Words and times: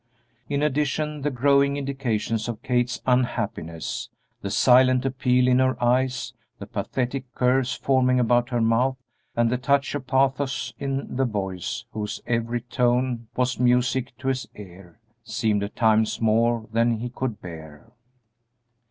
In 0.49 0.63
addition, 0.63 1.21
the 1.21 1.29
growing 1.29 1.77
indications 1.77 2.47
of 2.49 2.63
Kate's 2.63 2.99
unhappiness, 3.05 4.09
the 4.41 4.49
silent 4.49 5.05
appeal 5.05 5.47
in 5.47 5.59
her 5.59 5.77
eyes, 5.79 6.33
the 6.57 6.65
pathetic 6.65 7.31
curves 7.35 7.75
forming 7.75 8.19
about 8.19 8.49
her 8.49 8.61
mouth, 8.61 8.97
and 9.35 9.51
the 9.51 9.59
touch 9.59 9.93
of 9.93 10.07
pathos 10.07 10.73
in 10.79 11.17
the 11.17 11.25
voice 11.25 11.85
whose 11.91 12.19
every 12.25 12.61
tone 12.61 13.27
was 13.35 13.59
music 13.59 14.17
to 14.17 14.29
his 14.29 14.47
ear, 14.55 14.99
seemed 15.23 15.61
at 15.61 15.75
times 15.75 16.19
more 16.19 16.65
than 16.71 16.97
he 16.97 17.09
could 17.11 17.39
bear. 17.39 17.91